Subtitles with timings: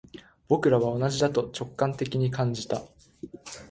[0.47, 2.81] 僕らは同じだと直感的に感じた